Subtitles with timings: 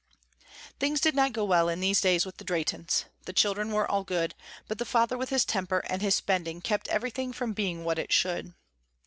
[0.79, 3.05] Things did not go well in these days with the Drehtens.
[3.25, 4.33] The children were all good,
[4.67, 8.11] but the father with his temper and his spending kept everything from being what it
[8.11, 8.55] should.